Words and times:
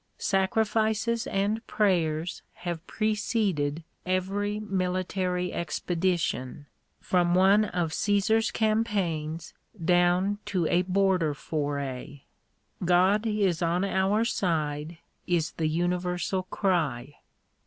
Sacrifices 0.17 1.27
and 1.27 1.67
prayers 1.67 2.41
have 2.53 2.87
preceded 2.87 3.83
every 4.03 4.59
military 4.59 5.53
expedition, 5.53 6.65
from 6.99 7.35
one 7.35 7.65
of 7.65 7.91
Casar's 7.91 8.49
campaigns, 8.49 9.53
down 9.85 10.39
to. 10.47 10.65
a 10.65 10.81
border 10.81 11.35
foray. 11.35 12.21
God 12.83 13.27
is 13.27 13.61
on 13.61 13.85
our 13.85 14.25
side, 14.25 14.97
is 15.27 15.51
the 15.51 15.67
universal 15.67 16.41
cry. 16.49 17.17